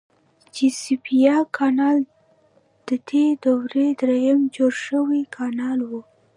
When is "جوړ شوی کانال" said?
4.55-5.79